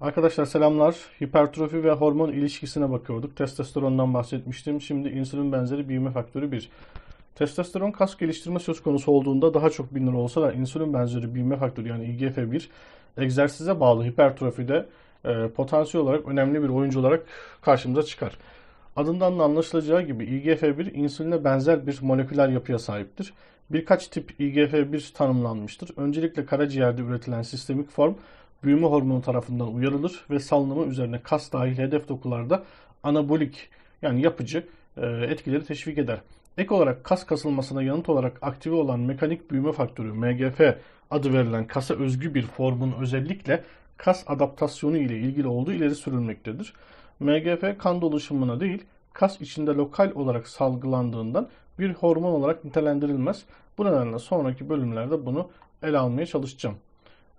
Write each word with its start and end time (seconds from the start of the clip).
Arkadaşlar 0.00 0.44
selamlar. 0.44 0.96
Hipertrofi 1.22 1.84
ve 1.84 1.90
hormon 1.92 2.32
ilişkisine 2.32 2.90
bakıyorduk. 2.90 3.36
Testosterondan 3.36 4.14
bahsetmiştim. 4.14 4.80
Şimdi 4.80 5.08
insülin 5.08 5.52
benzeri 5.52 5.88
büyüme 5.88 6.10
faktörü 6.10 6.52
1. 6.52 6.70
Testosteron 7.34 7.90
kas 7.90 8.16
geliştirme 8.16 8.58
söz 8.58 8.82
konusu 8.82 9.12
olduğunda 9.12 9.54
daha 9.54 9.70
çok 9.70 9.94
bilinir 9.94 10.12
olsa 10.12 10.42
da 10.42 10.52
insülin 10.52 10.94
benzeri 10.94 11.34
büyüme 11.34 11.56
faktörü 11.56 11.88
yani 11.88 12.04
IGF-1 12.04 12.62
egzersize 13.16 13.80
bağlı 13.80 14.04
hipertrofide 14.04 14.86
e, 15.24 15.48
potansiyel 15.48 16.06
olarak 16.06 16.28
önemli 16.28 16.62
bir 16.62 16.68
oyuncu 16.68 17.00
olarak 17.00 17.26
karşımıza 17.62 18.02
çıkar. 18.02 18.38
Adından 18.96 19.38
da 19.38 19.44
anlaşılacağı 19.44 20.02
gibi 20.02 20.24
IGF-1 20.24 20.92
insüline 20.92 21.44
benzer 21.44 21.86
bir 21.86 21.98
moleküler 22.02 22.48
yapıya 22.48 22.78
sahiptir. 22.78 23.32
Birkaç 23.70 24.08
tip 24.08 24.40
IGF-1 24.40 25.12
tanımlanmıştır. 25.12 25.90
Öncelikle 25.96 26.46
karaciğerde 26.46 27.02
üretilen 27.02 27.42
sistemik 27.42 27.90
form 27.90 28.14
büyüme 28.64 28.86
hormonu 28.86 29.22
tarafından 29.22 29.74
uyarılır 29.74 30.24
ve 30.30 30.40
salınımı 30.40 30.86
üzerine 30.86 31.20
kas 31.22 31.52
dahil 31.52 31.78
hedef 31.78 32.08
dokularda 32.08 32.64
anabolik 33.02 33.70
yani 34.02 34.22
yapıcı 34.22 34.66
e, 34.96 35.06
etkileri 35.06 35.64
teşvik 35.64 35.98
eder. 35.98 36.20
Ek 36.58 36.74
olarak 36.74 37.04
kas 37.04 37.26
kasılmasına 37.26 37.82
yanıt 37.82 38.08
olarak 38.08 38.38
aktive 38.42 38.74
olan 38.74 39.00
mekanik 39.00 39.50
büyüme 39.50 39.72
faktörü 39.72 40.12
MGF 40.12 40.60
adı 41.10 41.32
verilen 41.32 41.66
kasa 41.66 41.94
özgü 41.94 42.34
bir 42.34 42.42
formun 42.42 42.94
özellikle 43.00 43.64
kas 43.96 44.24
adaptasyonu 44.26 44.96
ile 44.96 45.18
ilgili 45.18 45.48
olduğu 45.48 45.72
ileri 45.72 45.94
sürülmektedir. 45.94 46.74
MGF 47.20 47.78
kan 47.78 48.00
dolaşımına 48.00 48.60
değil, 48.60 48.84
kas 49.12 49.40
içinde 49.40 49.70
lokal 49.70 50.10
olarak 50.14 50.48
salgılandığından 50.48 51.48
bir 51.78 51.94
hormon 51.94 52.32
olarak 52.32 52.64
nitelendirilmez. 52.64 53.44
Bu 53.78 53.84
nedenle 53.84 54.18
sonraki 54.18 54.68
bölümlerde 54.68 55.26
bunu 55.26 55.50
ele 55.82 55.98
almaya 55.98 56.26
çalışacağım. 56.26 56.76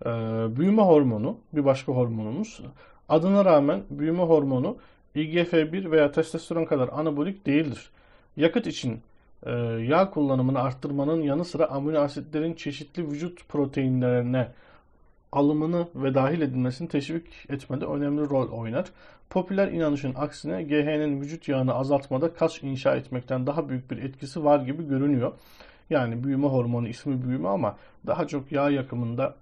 Ee, 0.02 0.10
büyüme 0.58 0.82
hormonu 0.82 1.38
bir 1.54 1.66
başka 1.66 1.92
hormonumuz. 1.92 2.62
Adına 3.10 3.46
rağmen 3.46 3.84
büyüme 3.90 4.24
hormonu 4.24 4.78
IGF-1 5.16 5.92
veya 5.92 6.12
testosteron 6.12 6.66
kadar 6.66 6.90
anabolik 6.90 7.46
değildir. 7.46 7.90
Yakıt 8.38 8.68
için 8.68 9.02
e, 9.46 9.52
yağ 9.90 10.10
kullanımını 10.10 10.60
arttırmanın 10.62 11.22
yanı 11.22 11.46
sıra 11.46 11.66
amino 11.66 12.00
asitlerin 12.00 12.54
çeşitli 12.54 13.12
vücut 13.12 13.50
proteinlerine 13.50 14.48
alımını 15.32 15.88
ve 15.96 16.14
dahil 16.14 16.42
edilmesini 16.42 16.88
teşvik 16.88 17.28
etmede 17.50 17.86
önemli 17.86 18.30
rol 18.30 18.52
oynar. 18.52 18.86
Popüler 19.30 19.68
inanışın 19.68 20.14
aksine 20.16 20.64
GH'nin 20.64 21.22
vücut 21.22 21.48
yağını 21.48 21.74
azaltmada 21.74 22.34
kas 22.34 22.64
inşa 22.64 22.96
etmekten 22.96 23.48
daha 23.48 23.70
büyük 23.70 23.92
bir 23.92 23.98
etkisi 23.98 24.44
var 24.44 24.60
gibi 24.60 24.88
görünüyor. 24.88 25.34
Yani 25.90 26.24
büyüme 26.24 26.48
hormonu 26.48 26.88
ismi 26.88 27.24
büyüme 27.24 27.48
ama 27.48 27.78
daha 28.08 28.28
çok 28.28 28.52
yağ 28.52 28.70
yakımında 28.70 29.36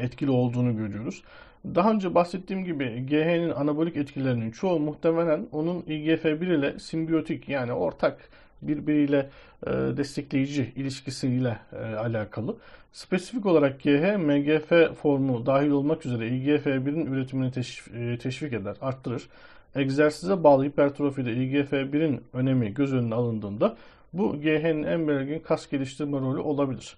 etkili 0.00 0.30
olduğunu 0.30 0.76
görüyoruz. 0.76 1.22
Daha 1.64 1.90
önce 1.90 2.14
bahsettiğim 2.14 2.64
gibi 2.64 3.06
GH'nin 3.06 3.50
anabolik 3.50 3.96
etkilerinin 3.96 4.50
çoğu 4.50 4.78
muhtemelen 4.78 5.46
onun 5.52 5.80
IGF-1 5.80 6.58
ile 6.58 6.78
simbiyotik 6.78 7.48
yani 7.48 7.72
ortak 7.72 8.28
birbiriyle 8.62 9.30
e, 9.66 9.70
destekleyici 9.70 10.72
ilişkisiyle 10.76 11.58
e, 11.72 11.76
alakalı. 11.76 12.56
Spesifik 12.92 13.46
olarak 13.46 13.82
GH, 13.82 14.16
MGF 14.16 14.96
formu 15.02 15.46
dahil 15.46 15.70
olmak 15.70 16.06
üzere 16.06 16.28
IGF-1'in 16.28 17.06
üretimini 17.06 17.50
teşvik 18.18 18.52
eder, 18.52 18.76
arttırır. 18.80 19.28
Egzersize 19.74 20.44
bağlı 20.44 20.64
hipertrofide 20.64 21.30
IGF-1'in 21.32 22.20
önemi 22.32 22.74
göz 22.74 22.94
önüne 22.94 23.14
alındığında 23.14 23.76
bu 24.12 24.40
GH'nin 24.40 24.82
en 24.82 25.08
belirgin 25.08 25.38
kas 25.38 25.70
geliştirme 25.70 26.18
rolü 26.18 26.40
olabilir. 26.40 26.96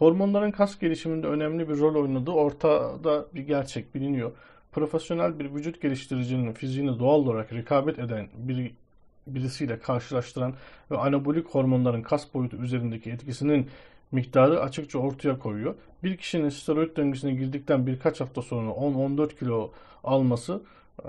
Hormonların 0.00 0.50
kas 0.50 0.78
gelişiminde 0.78 1.26
önemli 1.26 1.68
bir 1.68 1.78
rol 1.78 2.02
oynadığı 2.02 2.30
ortada 2.30 3.26
bir 3.34 3.40
gerçek 3.40 3.94
biliniyor. 3.94 4.32
Profesyonel 4.72 5.38
bir 5.38 5.54
vücut 5.54 5.82
geliştiricinin 5.82 6.52
fiziğini 6.52 6.98
doğal 6.98 7.18
olarak 7.18 7.52
rekabet 7.52 7.98
eden 7.98 8.28
bir 8.34 8.72
birisiyle 9.26 9.78
karşılaştıran 9.78 10.54
ve 10.90 10.98
anabolik 10.98 11.48
hormonların 11.48 12.02
kas 12.02 12.34
boyutu 12.34 12.56
üzerindeki 12.56 13.10
etkisinin 13.10 13.66
miktarı 14.12 14.60
açıkça 14.60 14.98
ortaya 14.98 15.38
koyuyor. 15.38 15.74
Bir 16.02 16.16
kişinin 16.16 16.48
steroid 16.48 16.96
döngüsüne 16.96 17.32
girdikten 17.32 17.86
birkaç 17.86 18.20
hafta 18.20 18.42
sonra 18.42 18.70
10-14 18.70 19.38
kilo 19.38 19.72
alması 20.04 20.62
e, 21.04 21.08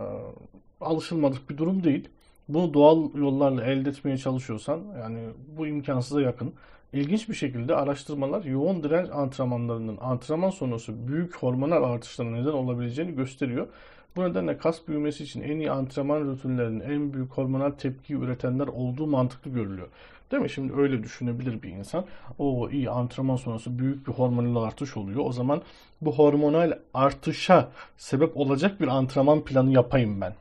alışılmadık 0.82 1.50
bir 1.50 1.58
durum 1.58 1.84
değil. 1.84 2.10
Bunu 2.50 2.74
doğal 2.74 3.16
yollarla 3.16 3.64
elde 3.64 3.90
etmeye 3.90 4.18
çalışıyorsan 4.18 4.82
yani 5.00 5.20
bu 5.58 5.68
imkansıza 5.68 6.22
yakın. 6.22 6.54
İlginç 6.94 7.30
bir 7.30 7.34
şekilde 7.34 7.76
araştırmalar 7.76 8.44
yoğun 8.44 8.84
direnç 8.84 9.10
antrenmanlarının 9.14 9.98
antrenman 10.02 10.50
sonrası 10.50 11.08
büyük 11.08 11.36
hormonal 11.36 11.84
artışlara 11.84 12.30
neden 12.30 12.52
olabileceğini 12.52 13.16
gösteriyor. 13.16 13.68
Bu 14.16 14.24
nedenle 14.24 14.58
kas 14.58 14.88
büyümesi 14.88 15.24
için 15.24 15.42
en 15.42 15.60
iyi 15.60 15.72
antrenman 15.72 16.22
rutinlerinin 16.22 16.80
en 16.80 17.14
büyük 17.14 17.32
hormonal 17.32 17.72
tepki 17.72 18.14
üretenler 18.14 18.68
olduğu 18.68 19.08
mantıklı 19.08 19.52
görülüyor. 19.52 19.88
Değil 20.32 20.44
mi? 20.44 20.50
Şimdi 20.50 20.74
öyle 20.74 21.04
düşünebilir 21.04 21.62
bir 21.62 21.70
insan. 21.70 22.06
O 22.40 22.70
iyi 22.70 22.90
antrenman 22.90 23.36
sonrası 23.36 23.80
büyük 23.80 24.08
bir 24.08 24.14
hormonal 24.14 24.64
artış 24.64 24.98
oluyor. 24.98 25.22
O 25.26 25.32
zaman 25.32 25.62
bu 26.02 26.16
hormonal 26.16 26.72
artışa 26.94 27.72
sebep 27.98 28.38
olacak 28.38 28.82
bir 28.82 28.88
antrenman 28.88 29.42
planı 29.42 29.72
yapayım 29.72 30.22
ben 30.22 30.34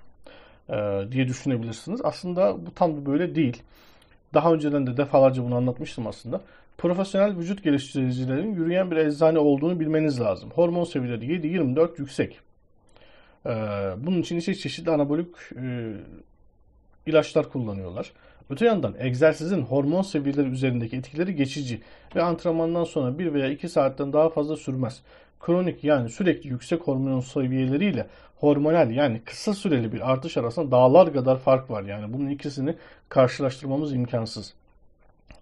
diye 1.12 1.28
düşünebilirsiniz. 1.28 2.00
Aslında 2.04 2.66
bu 2.66 2.74
tam 2.74 3.06
böyle 3.06 3.34
değil. 3.34 3.62
Daha 4.34 4.52
önceden 4.52 4.86
de 4.86 4.96
defalarca 4.96 5.44
bunu 5.44 5.54
anlatmıştım 5.54 6.06
aslında. 6.06 6.40
Profesyonel 6.78 7.36
vücut 7.36 7.64
geliştiricilerin 7.64 8.54
yürüyen 8.54 8.90
bir 8.90 8.96
eczane 8.96 9.38
olduğunu 9.38 9.80
bilmeniz 9.80 10.20
lazım. 10.20 10.50
Hormon 10.50 10.84
seviyeleri 10.84 11.26
7-24 11.26 11.90
yüksek. 11.98 12.40
Ee, 13.46 13.50
bunun 13.96 14.20
için 14.20 14.36
ise 14.36 14.54
çeşitli 14.54 14.90
anabolik 14.90 15.28
e, 15.56 15.92
ilaçlar 17.06 17.48
kullanıyorlar. 17.48 18.12
Öte 18.50 18.66
yandan 18.66 18.94
egzersizin 18.98 19.62
hormon 19.62 20.02
seviyeleri 20.02 20.48
üzerindeki 20.48 20.96
etkileri 20.96 21.34
geçici 21.34 21.80
ve 22.16 22.22
antrenmandan 22.22 22.84
sonra 22.84 23.18
1 23.18 23.34
veya 23.34 23.48
2 23.48 23.68
saatten 23.68 24.12
daha 24.12 24.30
fazla 24.30 24.56
sürmez. 24.56 25.02
Kronik 25.40 25.84
yani 25.84 26.08
sürekli 26.08 26.50
yüksek 26.50 26.80
hormon 26.80 27.20
seviyeleriyle 27.20 28.06
hormonal 28.40 28.90
yani 28.90 29.20
kısa 29.24 29.54
süreli 29.54 29.92
bir 29.92 30.12
artış 30.12 30.36
arasında 30.36 30.70
dağlar 30.70 31.12
kadar 31.12 31.38
fark 31.38 31.70
var. 31.70 31.82
Yani 31.82 32.12
bunun 32.12 32.30
ikisini 32.30 32.74
karşılaştırmamız 33.08 33.92
imkansız. 33.92 34.54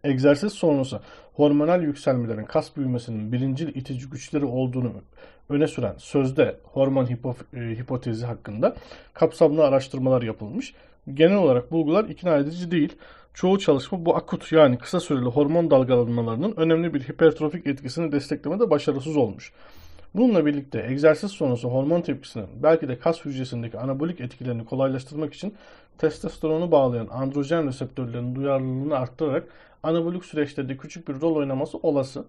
Egzersiz 0.05 0.53
sonrası 0.53 1.01
hormonal 1.35 1.83
yükselmelerin 1.83 2.45
kas 2.45 2.77
büyümesinin 2.77 3.33
birincil 3.33 3.69
itici 3.69 4.11
güçleri 4.11 4.45
olduğunu 4.45 4.93
öne 5.49 5.67
süren 5.67 5.95
sözde 5.99 6.57
hormon 6.65 7.07
hipo, 7.07 7.37
e, 7.55 7.61
hipotezi 7.61 8.27
hakkında 8.27 8.77
kapsamlı 9.15 9.65
araştırmalar 9.65 10.23
yapılmış. 10.23 10.75
Genel 11.15 11.37
olarak 11.37 11.73
bulgular 11.73 12.05
ikna 12.05 12.37
edici 12.37 12.71
değil. 12.71 12.97
Çoğu 13.35 13.59
çalışma 13.59 14.05
bu 14.05 14.17
akut 14.17 14.53
yani 14.53 14.79
kısa 14.79 15.01
süreli 15.01 15.25
hormon 15.25 15.71
dalgalanmalarının 15.71 16.55
önemli 16.57 16.95
bir 16.95 17.01
hipertrofik 17.01 17.67
etkisini 17.67 18.13
desteklemede 18.13 18.71
başarısız 18.71 19.17
olmuş. 19.17 19.53
Bununla 20.15 20.47
birlikte 20.47 20.87
egzersiz 20.89 21.31
sonrası 21.31 21.69
hormon 21.69 22.01
tepkisinin 22.01 22.47
belki 22.63 22.89
de 22.89 22.99
kas 22.99 23.25
hücresindeki 23.25 23.79
anabolik 23.79 24.21
etkilerini 24.21 24.65
kolaylaştırmak 24.65 25.35
için 25.35 25.55
testosteronu 25.99 26.71
bağlayan 26.71 27.09
androjen 27.09 27.67
reseptörlerinin 27.67 28.35
duyarlılığını 28.35 28.97
arttırarak 28.97 29.49
anabolik 29.83 30.25
süreçlerde 30.25 30.77
küçük 30.77 31.09
bir 31.09 31.21
rol 31.21 31.37
oynaması 31.37 31.79
olası. 31.79 32.25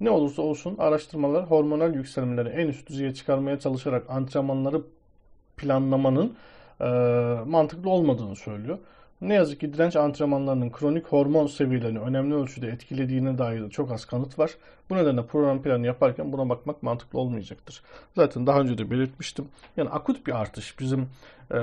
Ne 0.00 0.10
olursa 0.10 0.42
olsun 0.42 0.76
araştırmalar 0.78 1.50
hormonal 1.50 1.94
yükselmeleri 1.94 2.48
en 2.48 2.68
üst 2.68 2.88
düzeye 2.88 3.14
çıkarmaya 3.14 3.58
çalışarak 3.58 4.10
antrenmanları 4.10 4.82
planlamanın 5.56 6.34
e, 6.80 6.84
mantıklı 7.46 7.90
olmadığını 7.90 8.36
söylüyor. 8.36 8.78
Ne 9.20 9.34
yazık 9.34 9.60
ki 9.60 9.72
direnç 9.72 9.96
antrenmanlarının 9.96 10.70
kronik 10.70 11.06
hormon 11.06 11.46
seviyelerini 11.46 11.98
önemli 11.98 12.34
ölçüde 12.34 12.68
etkilediğine 12.68 13.38
dair 13.38 13.62
de 13.62 13.70
çok 13.70 13.92
az 13.92 14.04
kanıt 14.04 14.38
var. 14.38 14.50
Bu 14.90 14.96
nedenle 14.96 15.26
program 15.26 15.62
planı 15.62 15.86
yaparken 15.86 16.32
buna 16.32 16.48
bakmak 16.48 16.82
mantıklı 16.82 17.18
olmayacaktır. 17.18 17.82
Zaten 18.16 18.46
daha 18.46 18.60
önce 18.60 18.78
de 18.78 18.90
belirtmiştim. 18.90 19.48
Yani 19.76 19.90
akut 19.90 20.26
bir 20.26 20.40
artış 20.40 20.78
bizim 20.80 21.00
e, 21.50 21.54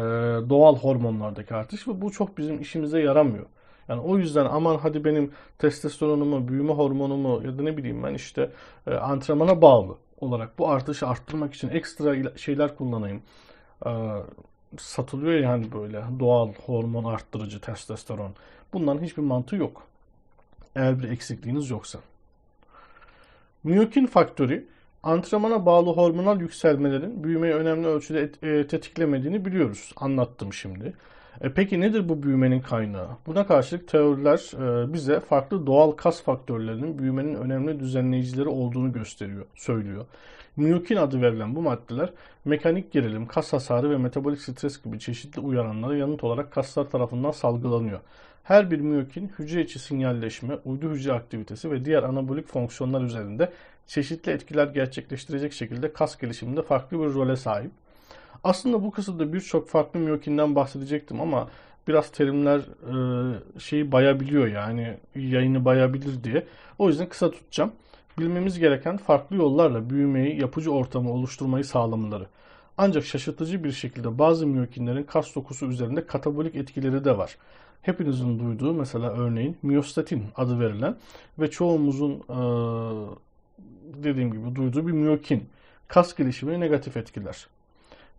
doğal 0.49 0.75
hormonlardaki 0.75 1.55
artış 1.55 1.87
ve 1.87 2.01
bu 2.01 2.11
çok 2.11 2.37
bizim 2.37 2.61
işimize 2.61 3.01
yaramıyor. 3.01 3.45
Yani 3.87 4.01
o 4.01 4.17
yüzden 4.17 4.45
aman 4.45 4.77
hadi 4.77 5.05
benim 5.05 5.31
testosteronumu, 5.59 6.47
büyüme 6.47 6.73
hormonumu 6.73 7.41
ya 7.45 7.57
da 7.57 7.63
ne 7.63 7.77
bileyim 7.77 8.03
ben 8.03 8.13
işte 8.13 8.49
e, 8.87 8.93
antrenmana 8.93 9.61
bağlı 9.61 9.97
olarak 10.17 10.59
bu 10.59 10.69
artışı 10.69 11.07
arttırmak 11.07 11.53
için 11.53 11.69
ekstra 11.69 12.37
şeyler 12.37 12.75
kullanayım. 12.75 13.21
E, 13.85 13.89
satılıyor 14.77 15.39
yani 15.39 15.71
böyle 15.71 16.03
doğal 16.19 16.53
hormon 16.53 17.03
arttırıcı 17.03 17.61
testosteron. 17.61 18.35
Bunların 18.73 19.03
hiçbir 19.03 19.21
mantığı 19.21 19.55
yok. 19.55 19.87
Eğer 20.75 20.99
bir 20.99 21.09
eksikliğiniz 21.09 21.69
yoksa. 21.69 21.99
Myokin 23.63 24.05
faktörü 24.05 24.67
antrenmana 25.03 25.65
bağlı 25.65 25.89
hormonal 25.89 26.41
yükselmelerin 26.41 27.23
büyümeyi 27.23 27.53
önemli 27.53 27.87
ölçüde 27.87 28.21
et, 28.21 28.43
e, 28.43 28.67
tetiklemediğini 28.67 29.45
biliyoruz. 29.45 29.91
Anlattım 29.95 30.53
şimdi. 30.53 30.93
E 31.41 31.53
peki 31.53 31.81
nedir 31.81 32.09
bu 32.09 32.23
büyümenin 32.23 32.59
kaynağı? 32.59 33.07
Buna 33.27 33.47
karşılık 33.47 33.87
teoriler 33.87 34.51
e, 34.53 34.93
bize 34.93 35.19
farklı 35.19 35.67
doğal 35.67 35.91
kas 35.91 36.23
faktörlerinin 36.23 36.99
büyümenin 36.99 37.35
önemli 37.35 37.79
düzenleyicileri 37.79 38.47
olduğunu 38.49 38.93
gösteriyor, 38.93 39.45
söylüyor. 39.55 40.05
Myokin 40.57 40.95
adı 40.95 41.21
verilen 41.21 41.55
bu 41.55 41.61
maddeler 41.61 42.09
mekanik 42.45 42.91
gerilim, 42.91 43.27
kas 43.27 43.53
hasarı 43.53 43.89
ve 43.89 43.97
metabolik 43.97 44.41
stres 44.41 44.83
gibi 44.83 44.99
çeşitli 44.99 45.41
uyaranlara 45.41 45.95
yanıt 45.95 46.23
olarak 46.23 46.51
kaslar 46.51 46.89
tarafından 46.89 47.31
salgılanıyor. 47.31 47.99
Her 48.43 48.71
bir 48.71 48.79
myokin 48.79 49.31
hücre 49.39 49.61
içi 49.61 49.79
sinyalleşme, 49.79 50.55
uydu 50.65 50.91
hücre 50.91 51.13
aktivitesi 51.13 51.71
ve 51.71 51.85
diğer 51.85 52.03
anabolik 52.03 52.47
fonksiyonlar 52.47 53.01
üzerinde 53.01 53.51
çeşitli 53.87 54.31
etkiler 54.31 54.67
gerçekleştirecek 54.67 55.53
şekilde 55.53 55.93
kas 55.93 56.17
gelişiminde 56.17 56.61
farklı 56.61 56.99
bir 56.99 57.13
role 57.13 57.35
sahip. 57.35 57.71
Aslında 58.43 58.83
bu 58.83 58.91
kısımda 58.91 59.33
birçok 59.33 59.69
farklı 59.69 59.99
myokinden 59.99 60.55
bahsedecektim 60.55 61.21
ama 61.21 61.49
biraz 61.87 62.11
terimler 62.11 62.59
e, 62.59 63.59
şeyi 63.59 63.91
bayabiliyor 63.91 64.47
yani 64.47 64.97
yayını 65.15 65.65
bayabilir 65.65 66.23
diye. 66.23 66.45
O 66.79 66.87
yüzden 66.87 67.09
kısa 67.09 67.31
tutacağım. 67.31 67.71
Bilmemiz 68.19 68.59
gereken 68.59 68.97
farklı 68.97 69.35
yollarla 69.35 69.89
büyümeyi, 69.89 70.41
yapıcı 70.41 70.71
ortamı 70.71 71.11
oluşturmayı 71.11 71.65
sağlamaları. 71.65 72.27
Ancak 72.77 73.05
şaşırtıcı 73.05 73.63
bir 73.63 73.71
şekilde 73.71 74.19
bazı 74.19 74.47
miyokinlerin 74.47 75.03
kas 75.03 75.35
dokusu 75.35 75.65
üzerinde 75.65 76.05
katabolik 76.05 76.55
etkileri 76.55 77.05
de 77.05 77.17
var. 77.17 77.37
Hepinizin 77.81 78.39
duyduğu 78.39 78.73
mesela 78.73 79.11
örneğin 79.11 79.57
miyostatin 79.63 80.23
adı 80.35 80.59
verilen 80.59 80.95
ve 81.39 81.51
çoğumuzun 81.51 82.11
e, 82.11 82.37
dediğim 84.03 84.31
gibi 84.33 84.55
duyduğu 84.55 84.87
bir 84.87 84.91
miyokin 84.91 85.49
kas 85.87 86.15
gelişimini 86.15 86.59
negatif 86.59 86.97
etkiler. 86.97 87.47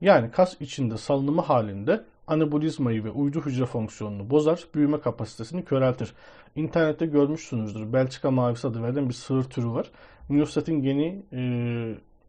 Yani 0.01 0.31
kas 0.31 0.61
içinde 0.61 0.97
salınımı 0.97 1.41
halinde 1.41 2.05
anabolizmayı 2.27 3.05
ve 3.05 3.11
uydu 3.11 3.41
hücre 3.41 3.67
fonksiyonunu 3.67 4.31
bozar, 4.31 4.65
büyüme 4.75 5.01
kapasitesini 5.01 5.65
köreltir. 5.65 6.13
İnternette 6.57 7.07
görmüşsünüzdür. 7.07 7.93
Belçika 7.93 8.31
mavisi 8.31 8.67
adı 8.67 8.83
verilen 8.83 9.09
bir 9.09 9.15
sığır 9.15 9.45
türü 9.45 9.69
var. 9.69 9.91
Miyostatin 10.29 10.83
geni 10.83 11.23
e, 11.33 11.41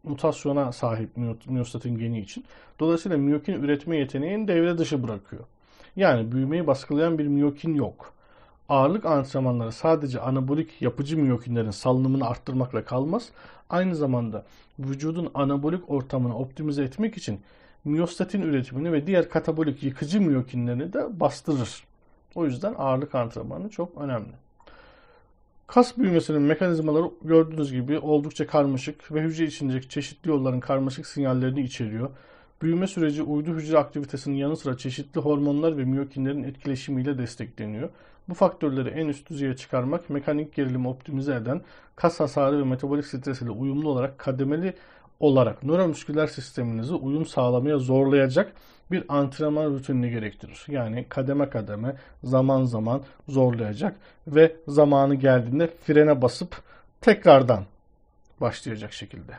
mutasyona 0.02 0.72
sahip 0.72 1.10
miyostatin 1.46 1.98
geni 1.98 2.20
için. 2.20 2.44
Dolayısıyla 2.80 3.18
miyokin 3.18 3.52
üretme 3.52 3.96
yeteneğini 3.96 4.48
devre 4.48 4.78
dışı 4.78 5.02
bırakıyor. 5.02 5.44
Yani 5.96 6.32
büyümeyi 6.32 6.66
baskılayan 6.66 7.18
bir 7.18 7.26
miyokin 7.26 7.74
yok. 7.74 8.15
Ağırlık 8.68 9.06
antrenmanları 9.06 9.72
sadece 9.72 10.20
anabolik 10.20 10.82
yapıcı 10.82 11.18
miyokinlerin 11.18 11.70
salınımını 11.70 12.28
arttırmakla 12.28 12.84
kalmaz. 12.84 13.28
Aynı 13.70 13.96
zamanda 13.96 14.44
vücudun 14.78 15.30
anabolik 15.34 15.90
ortamını 15.90 16.38
optimize 16.38 16.82
etmek 16.82 17.16
için 17.16 17.40
miyostatin 17.84 18.42
üretimini 18.42 18.92
ve 18.92 19.06
diğer 19.06 19.28
katabolik 19.28 19.82
yıkıcı 19.82 20.20
miyokinlerini 20.20 20.92
de 20.92 21.20
bastırır. 21.20 21.84
O 22.34 22.44
yüzden 22.44 22.74
ağırlık 22.78 23.14
antrenmanı 23.14 23.68
çok 23.68 23.98
önemli. 23.98 24.32
Kas 25.66 25.98
büyümesinin 25.98 26.42
mekanizmaları 26.42 27.10
gördüğünüz 27.22 27.72
gibi 27.72 27.98
oldukça 27.98 28.46
karmaşık 28.46 29.12
ve 29.12 29.22
hücre 29.22 29.44
içindeki 29.44 29.88
çeşitli 29.88 30.28
yolların 30.28 30.60
karmaşık 30.60 31.06
sinyallerini 31.06 31.60
içeriyor. 31.60 32.10
Büyüme 32.62 32.86
süreci 32.86 33.22
uydu 33.22 33.54
hücre 33.54 33.78
aktivitesinin 33.78 34.36
yanı 34.36 34.56
sıra 34.56 34.76
çeşitli 34.76 35.20
hormonlar 35.20 35.78
ve 35.78 35.84
miyokinlerin 35.84 36.42
etkileşimiyle 36.42 37.18
destekleniyor. 37.18 37.88
Bu 38.28 38.34
faktörleri 38.34 38.88
en 38.88 39.08
üst 39.08 39.30
düzeye 39.30 39.56
çıkarmak, 39.56 40.10
mekanik 40.10 40.54
gerilimi 40.54 40.88
optimize 40.88 41.34
eden, 41.34 41.60
kas 41.96 42.20
hasarı 42.20 42.58
ve 42.58 42.64
metabolik 42.64 43.06
stres 43.06 43.42
ile 43.42 43.50
uyumlu 43.50 43.90
olarak 43.90 44.18
kademeli 44.18 44.74
olarak 45.20 45.62
nöromüsküler 45.62 46.26
sisteminizi 46.26 46.94
uyum 46.94 47.26
sağlamaya 47.26 47.78
zorlayacak 47.78 48.52
bir 48.90 49.04
antrenman 49.08 49.64
rutinini 49.64 50.10
gerektirir. 50.10 50.64
Yani 50.68 51.06
kademe 51.08 51.50
kademe, 51.50 51.96
zaman 52.24 52.64
zaman 52.64 53.02
zorlayacak 53.28 53.96
ve 54.26 54.56
zamanı 54.68 55.14
geldiğinde 55.14 55.66
frene 55.66 56.22
basıp 56.22 56.62
tekrardan 57.00 57.64
başlayacak 58.40 58.92
şekilde. 58.92 59.32